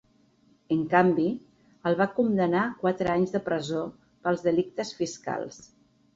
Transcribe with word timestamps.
En 0.75 0.79
canvi, 0.93 1.25
el 1.89 1.97
va 1.99 2.07
condemnar 2.21 2.63
a 2.63 2.73
quatre 2.81 3.13
anys 3.17 3.35
de 3.37 3.43
presó 3.51 3.85
pels 4.25 4.43
delictes 4.49 4.95
fiscals. 5.05 5.63